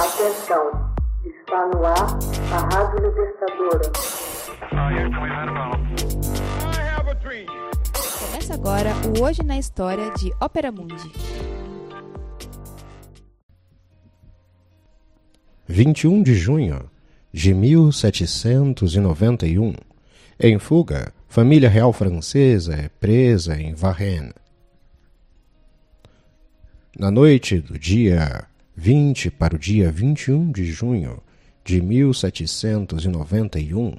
Atenção, 0.00 0.64
está 1.26 1.66
no 1.66 1.84
ar 1.84 2.18
a 2.50 2.58
Rádio 2.74 3.06
Libertadora. 3.06 3.92
Começa 8.18 8.54
agora 8.54 8.94
o 9.06 9.22
Hoje 9.22 9.42
na 9.42 9.58
História 9.58 10.10
de 10.12 10.32
Ópera 10.40 10.72
Mundi. 10.72 11.12
21 15.66 16.22
de 16.22 16.34
junho 16.34 16.90
de 17.30 17.52
1791. 17.52 19.74
Em 20.40 20.58
fuga, 20.58 21.12
família 21.28 21.68
real 21.68 21.92
francesa 21.92 22.72
é 22.72 22.88
presa 22.88 23.60
em 23.60 23.74
Varennes. 23.74 24.32
Na 26.98 27.10
noite 27.10 27.60
do 27.60 27.78
dia 27.78 28.48
20 28.82 29.30
para 29.32 29.54
o 29.54 29.58
dia 29.58 29.92
21 29.92 30.50
de 30.50 30.64
junho 30.64 31.22
de 31.62 31.82
1791, 31.82 33.94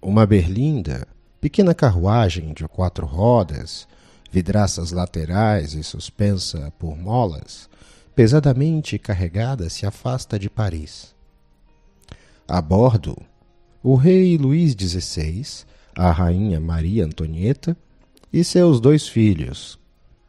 uma 0.00 0.24
berlinda, 0.24 1.08
pequena 1.40 1.74
carruagem 1.74 2.54
de 2.54 2.62
quatro 2.68 3.04
rodas, 3.04 3.88
vidraças 4.30 4.92
laterais 4.92 5.74
e 5.74 5.82
suspensa 5.82 6.72
por 6.78 6.96
molas, 6.96 7.68
pesadamente 8.14 8.96
carregada, 9.00 9.68
se 9.68 9.84
afasta 9.84 10.38
de 10.38 10.48
Paris. 10.48 11.12
A 12.46 12.62
bordo, 12.62 13.16
o 13.82 13.96
rei 13.96 14.38
Luís 14.38 14.76
XVI, 14.78 15.64
a 15.96 16.12
rainha 16.12 16.60
Maria 16.60 17.04
Antonieta 17.04 17.76
e 18.32 18.44
seus 18.44 18.80
dois 18.80 19.08
filhos, 19.08 19.76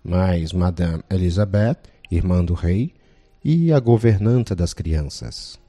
mais 0.04 0.52
Madame 0.52 1.04
Elizabeth 1.08 1.93
irmã 2.16 2.44
do 2.44 2.54
rei, 2.54 2.94
e 3.44 3.74
a 3.74 3.80
governanta 3.80 4.56
das 4.56 4.74
crianças. 4.74 5.60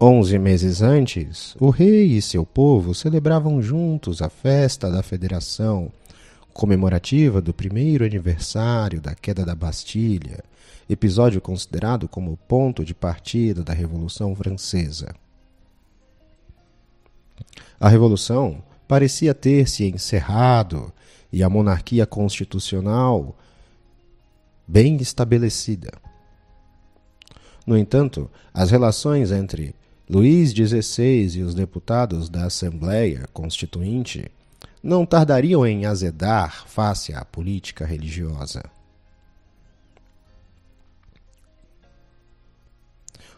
Onze 0.00 0.38
meses 0.38 0.82
antes, 0.82 1.54
o 1.60 1.70
rei 1.70 2.06
e 2.16 2.22
seu 2.22 2.44
povo 2.44 2.94
celebravam 2.94 3.62
juntos 3.62 4.20
a 4.22 4.28
festa 4.28 4.90
da 4.90 5.02
Federação, 5.02 5.92
comemorativa 6.52 7.40
do 7.40 7.52
primeiro 7.52 8.04
aniversário 8.04 9.00
da 9.00 9.14
queda 9.14 9.44
da 9.44 9.54
Bastilha, 9.54 10.42
episódio 10.88 11.40
considerado 11.40 12.08
como 12.08 12.36
ponto 12.48 12.84
de 12.84 12.94
partida 12.94 13.62
da 13.62 13.72
Revolução 13.72 14.34
Francesa. 14.34 15.14
A 17.78 17.88
Revolução 17.88 18.62
parecia 18.86 19.34
ter 19.34 19.68
se 19.68 19.84
encerrado 19.84 20.92
e 21.32 21.42
a 21.42 21.48
monarquia 21.48 22.06
constitucional 22.06 23.36
bem 24.66 24.96
estabelecida. 24.96 25.92
No 27.66 27.76
entanto, 27.76 28.30
as 28.52 28.70
relações 28.70 29.30
entre 29.30 29.74
Luís 30.08 30.50
XVI 30.50 31.38
e 31.38 31.42
os 31.42 31.54
deputados 31.54 32.28
da 32.28 32.44
Assembleia 32.44 33.26
Constituinte 33.32 34.30
não 34.82 35.06
tardariam 35.06 35.66
em 35.66 35.86
azedar 35.86 36.68
face 36.68 37.14
à 37.14 37.24
política 37.24 37.86
religiosa. 37.86 38.62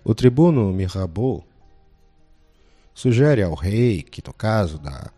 O 0.03 0.15
tribuno 0.15 0.73
Mirabeau 0.73 1.45
sugere 2.93 3.43
ao 3.43 3.55
rei 3.55 4.03
que, 4.03 4.23
no 4.27 4.33
caso 4.33 4.79
da 4.79 5.11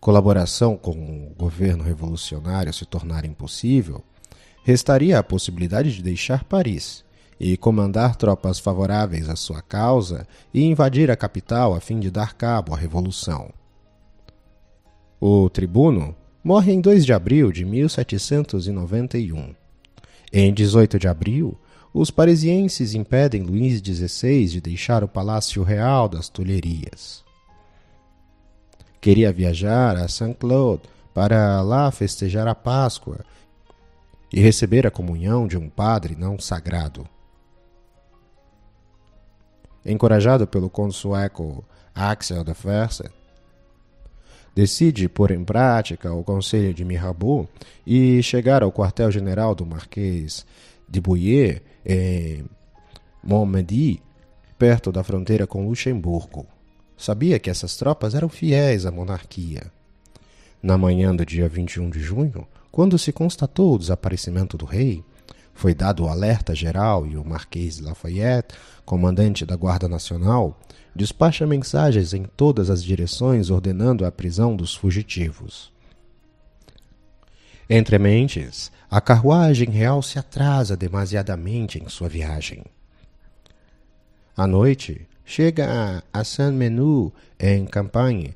colaboração 0.00 0.76
com 0.76 0.92
o 0.92 1.34
governo 1.34 1.82
revolucionário 1.82 2.72
se 2.72 2.86
tornar 2.86 3.24
impossível, 3.24 4.02
restaria 4.66 5.16
a 5.16 5.22
possibilidade 5.22 5.94
de 5.94 6.02
deixar 6.02 6.42
Paris 6.42 7.04
e 7.38 7.56
comandar 7.56 8.16
tropas 8.16 8.58
favoráveis 8.58 9.28
à 9.28 9.36
sua 9.36 9.62
causa 9.62 10.26
e 10.52 10.64
invadir 10.64 11.08
a 11.08 11.14
capital 11.14 11.72
a 11.72 11.80
fim 11.80 12.00
de 12.00 12.10
dar 12.10 12.34
cabo 12.34 12.74
à 12.74 12.76
revolução. 12.76 13.48
O 15.20 15.48
tribuno 15.48 16.16
morre 16.42 16.72
em 16.72 16.80
2 16.80 17.06
de 17.06 17.12
abril 17.12 17.52
de 17.52 17.64
1791. 17.64 19.54
Em 20.32 20.52
18 20.52 20.98
de 20.98 21.06
abril, 21.06 21.56
os 21.94 22.10
parisienses 22.10 22.92
impedem 22.92 23.44
Luís 23.44 23.78
XVI 23.78 24.46
de 24.48 24.60
deixar 24.60 25.04
o 25.04 25.08
Palácio 25.08 25.62
Real 25.62 26.08
das 26.08 26.28
Tulherias. 26.28 27.24
Queria 29.00 29.32
viajar 29.32 29.96
a 29.96 30.08
Saint-Claude 30.08 30.82
para 31.14 31.62
lá 31.62 31.88
festejar 31.92 32.48
a 32.48 32.54
Páscoa 32.54 33.24
e 34.36 34.40
receber 34.40 34.86
a 34.86 34.90
comunhão 34.90 35.48
de 35.48 35.56
um 35.56 35.66
padre 35.66 36.14
não 36.14 36.38
sagrado. 36.38 37.08
Encorajado 39.82 40.46
pelo 40.46 40.68
consueco 40.68 41.64
Axel 41.94 42.44
de 42.44 42.52
Fersen, 42.52 43.08
decide 44.54 45.08
pôr 45.08 45.30
em 45.30 45.42
prática 45.42 46.12
o 46.12 46.22
conselho 46.22 46.74
de 46.74 46.84
Mirabeau 46.84 47.48
e 47.86 48.22
chegar 48.22 48.62
ao 48.62 48.70
quartel-general 48.70 49.54
do 49.54 49.64
Marquês 49.64 50.44
de 50.86 51.00
Bouillé, 51.00 51.62
em 51.82 52.44
Montmedy, 53.24 54.02
perto 54.58 54.92
da 54.92 55.02
fronteira 55.02 55.46
com 55.46 55.66
Luxemburgo. 55.66 56.46
Sabia 56.94 57.38
que 57.38 57.48
essas 57.48 57.74
tropas 57.74 58.14
eram 58.14 58.28
fiéis 58.28 58.84
à 58.84 58.90
monarquia. 58.90 59.72
Na 60.66 60.76
manhã 60.76 61.14
do 61.14 61.24
dia 61.24 61.48
21 61.48 61.90
de 61.90 62.00
junho, 62.00 62.44
quando 62.72 62.98
se 62.98 63.12
constatou 63.12 63.72
o 63.72 63.78
desaparecimento 63.78 64.58
do 64.58 64.64
rei, 64.64 65.04
foi 65.54 65.72
dado 65.72 66.02
o 66.02 66.08
alerta 66.08 66.56
geral 66.56 67.06
e 67.06 67.16
o 67.16 67.24
Marquês 67.24 67.76
de 67.76 67.84
Lafayette, 67.84 68.56
comandante 68.84 69.46
da 69.46 69.54
Guarda 69.54 69.88
Nacional, 69.88 70.58
despacha 70.92 71.46
mensagens 71.46 72.12
em 72.12 72.24
todas 72.24 72.68
as 72.68 72.82
direções 72.82 73.48
ordenando 73.48 74.04
a 74.04 74.10
prisão 74.10 74.56
dos 74.56 74.74
fugitivos. 74.74 75.72
Entre 77.70 77.96
mentes, 77.96 78.72
a 78.90 79.00
carruagem 79.00 79.70
real 79.70 80.02
se 80.02 80.18
atrasa 80.18 80.76
demasiadamente 80.76 81.80
em 81.80 81.88
sua 81.88 82.08
viagem. 82.08 82.64
À 84.36 84.48
noite, 84.48 85.06
chega 85.24 86.02
a 86.12 86.24
Saint-Menu, 86.24 87.12
em 87.38 87.64
Campagne, 87.66 88.34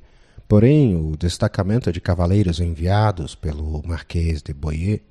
Porém, 0.51 0.97
o 0.97 1.15
destacamento 1.15 1.93
de 1.93 2.01
cavaleiros 2.01 2.59
enviados 2.59 3.33
pelo 3.35 3.81
Marquês 3.87 4.41
de 4.41 4.53
Boyer 4.53 5.01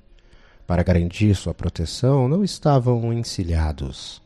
para 0.67 0.83
garantir 0.83 1.33
sua 1.33 1.51
proteção 1.51 2.27
não 2.27 2.43
estavam 2.43 3.11
encilhados. 3.11 4.21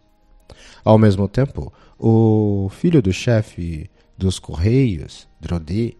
Ao 0.83 0.97
mesmo 0.97 1.29
tempo, 1.29 1.71
o 1.97 2.67
filho 2.69 3.01
do 3.01 3.13
chefe 3.13 3.89
dos 4.17 4.39
Correios, 4.39 5.25
Drodet, 5.39 5.97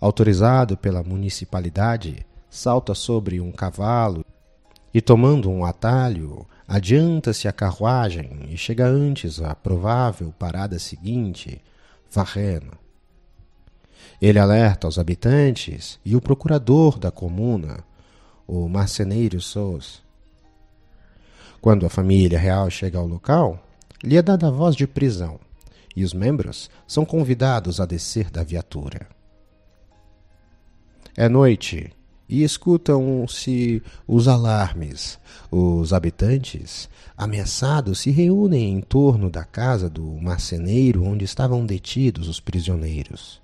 autorizado 0.00 0.76
pela 0.76 1.04
municipalidade, 1.04 2.26
salta 2.50 2.92
sobre 2.92 3.40
um 3.40 3.52
cavalo 3.52 4.24
e, 4.92 5.00
tomando 5.00 5.48
um 5.48 5.64
atalho, 5.64 6.44
adianta-se 6.66 7.46
a 7.46 7.52
carruagem 7.52 8.48
e 8.50 8.56
chega 8.56 8.84
antes 8.84 9.40
à 9.40 9.54
provável 9.54 10.34
parada 10.36 10.76
seguinte, 10.80 11.62
Varrena. 12.10 12.83
Ele 14.20 14.38
alerta 14.38 14.88
os 14.88 14.98
habitantes 14.98 15.98
e 16.04 16.16
o 16.16 16.20
procurador 16.20 16.98
da 16.98 17.10
comuna, 17.10 17.84
o 18.46 18.68
marceneiro 18.68 19.40
Sous. 19.40 20.02
Quando 21.60 21.86
a 21.86 21.90
família 21.90 22.38
real 22.38 22.68
chega 22.70 22.98
ao 22.98 23.06
local, 23.06 23.58
lhe 24.02 24.16
é 24.16 24.22
dada 24.22 24.48
a 24.48 24.50
voz 24.50 24.76
de 24.76 24.86
prisão 24.86 25.40
e 25.96 26.04
os 26.04 26.12
membros 26.12 26.70
são 26.86 27.04
convidados 27.04 27.80
a 27.80 27.86
descer 27.86 28.30
da 28.30 28.42
viatura. 28.42 29.06
É 31.16 31.28
noite 31.28 31.92
e 32.28 32.42
escutam-se 32.42 33.82
os 34.06 34.26
alarmes. 34.26 35.18
Os 35.50 35.92
habitantes, 35.92 36.88
ameaçados, 37.16 38.00
se 38.00 38.10
reúnem 38.10 38.72
em 38.72 38.80
torno 38.80 39.30
da 39.30 39.44
casa 39.44 39.88
do 39.88 40.04
marceneiro 40.20 41.04
onde 41.04 41.24
estavam 41.24 41.64
detidos 41.64 42.28
os 42.28 42.40
prisioneiros. 42.40 43.43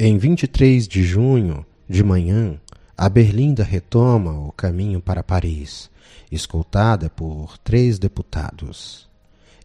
Em 0.00 0.16
23 0.16 0.86
de 0.86 1.02
junho, 1.02 1.66
de 1.88 2.04
manhã, 2.04 2.56
a 2.96 3.08
Berlinda 3.08 3.64
retoma 3.64 4.30
o 4.46 4.52
caminho 4.52 5.00
para 5.00 5.24
Paris, 5.24 5.90
escoltada 6.30 7.10
por 7.10 7.58
três 7.58 7.98
deputados. 7.98 9.08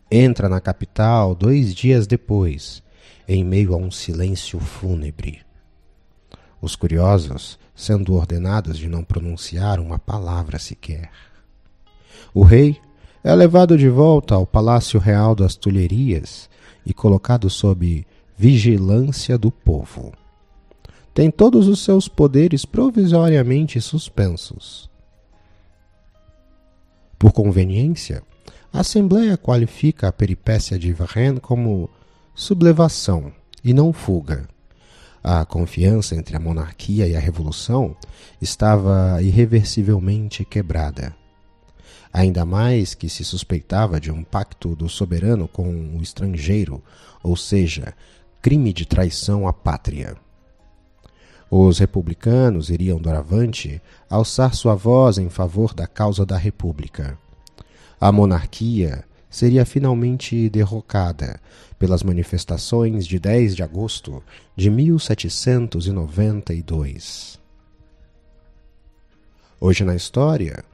Entra 0.10 0.50
na 0.50 0.60
capital 0.60 1.36
dois 1.36 1.76
dias 1.76 2.08
depois, 2.08 2.82
em 3.28 3.44
meio 3.44 3.76
a 3.76 3.78
um 3.78 3.92
silêncio 3.92 4.60
fúnebre. 4.60 5.42
Os 6.60 6.76
curiosos 6.76 7.60
sendo 7.76 8.16
ordenados 8.16 8.80
de 8.80 8.90
não 8.90 9.04
pronunciar 9.04 9.80
uma 9.80 10.00
palavra 10.00 10.58
sequer. 10.58 11.12
O 12.34 12.42
rei 12.42 12.82
é 13.24 13.36
levado 13.36 13.78
de 13.78 13.88
volta 13.88 14.34
ao 14.34 14.48
Palácio 14.48 15.00
Real 15.00 15.36
das 15.36 15.56
Tulherias 15.56 16.50
e 16.84 16.92
colocado 16.92 17.52
sob 17.52 18.04
vigilância 18.36 19.38
do 19.38 19.52
povo 19.52 20.12
tem 21.14 21.30
todos 21.30 21.68
os 21.68 21.84
seus 21.84 22.08
poderes 22.08 22.66
provisoriamente 22.66 23.80
suspensos. 23.80 24.90
Por 27.20 27.32
conveniência, 27.32 28.24
a 28.72 28.80
Assembleia 28.80 29.38
qualifica 29.38 30.08
a 30.08 30.12
peripécia 30.12 30.80
de 30.80 30.92
Varennes 30.92 31.40
como 31.42 31.90
sublevação 32.34 33.32
e 33.64 33.74
não 33.74 33.94
fuga. 33.94 34.48
A 35.24 35.46
confiança 35.46 36.16
entre 36.16 36.36
a 36.36 36.40
monarquia 36.40 37.08
e 37.08 37.16
a 37.16 37.20
revolução 37.20 37.96
estava 38.42 39.22
irreversivelmente 39.22 40.44
quebrada. 40.44 41.16
Ainda 42.12 42.44
mais 42.46 42.94
que 42.94 43.08
se 43.08 43.24
suspeitava 43.24 44.00
de 44.00 44.12
um 44.12 44.24
pacto 44.24 44.76
do 44.76 44.90
soberano 44.90 45.48
com 45.48 45.96
o 45.96 46.02
estrangeiro, 46.02 46.84
ou 47.24 47.38
seja, 47.38 47.94
crime 48.42 48.74
de 48.74 48.86
traição 48.86 49.48
à 49.48 49.54
pátria. 49.54 50.18
Os 51.56 51.78
republicanos 51.78 52.72
iriam 52.72 53.00
doravante 53.00 53.80
alçar 54.10 54.56
sua 54.56 54.74
voz 54.74 55.20
em 55.20 55.30
favor 55.30 55.72
da 55.72 55.86
causa 55.86 56.26
da 56.26 56.36
República. 56.36 57.16
A 58.02 58.12
monarquia 58.12 59.04
seria 59.30 59.64
finalmente 59.64 60.50
derrocada 60.50 61.40
pelas 61.78 62.02
manifestações 62.02 63.06
de 63.06 63.20
10 63.20 63.56
de 63.56 63.62
agosto 63.62 64.24
de 64.56 64.72
1792. 64.72 67.40
Hoje 69.62 69.84
na 69.84 69.96
História 69.96 70.66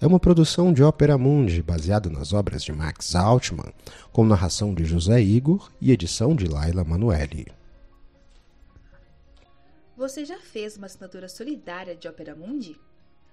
é 0.00 0.06
uma 0.08 0.18
produção 0.18 0.72
de 0.72 0.82
Ópera 0.82 1.16
Mundi 1.16 1.62
baseada 1.62 2.10
nas 2.10 2.32
obras 2.32 2.64
de 2.64 2.72
Max 2.72 3.14
Altman, 3.14 3.72
com 4.10 4.24
narração 4.24 4.74
de 4.74 4.84
José 4.84 5.22
Igor 5.22 5.70
e 5.80 5.92
edição 5.92 6.34
de 6.34 6.46
Laila 6.46 6.82
Manuelli. 6.82 7.46
Você 10.02 10.24
já 10.24 10.38
fez 10.40 10.76
uma 10.76 10.86
assinatura 10.86 11.28
solidária 11.28 11.94
de 11.94 12.08
Opera 12.08 12.34
Mundi? 12.34 12.76